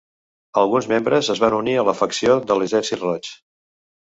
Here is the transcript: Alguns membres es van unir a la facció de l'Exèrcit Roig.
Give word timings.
Alguns 0.61 0.87
membres 0.93 1.29
es 1.35 1.41
van 1.45 1.57
unir 1.57 1.75
a 1.81 1.83
la 1.91 1.95
facció 2.01 2.41
de 2.53 2.59
l'Exèrcit 2.61 3.05
Roig. 3.07 3.31